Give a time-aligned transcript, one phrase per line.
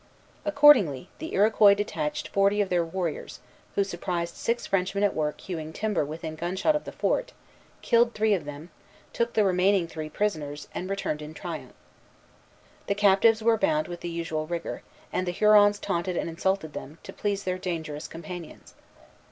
[0.45, 3.39] Accordingly, the Iroquois detached forty of their warriors,
[3.75, 7.33] who surprised six Frenchmen at work hewing timber within a gunshot of the fort,
[7.83, 8.71] killed three of them,
[9.13, 11.75] took the remaining three prisoners, and returned in triumph.
[12.87, 14.81] The captives were bound with the usual rigor;
[15.13, 18.73] and the Hurons taunted and insulted them, to please their dangerous companions.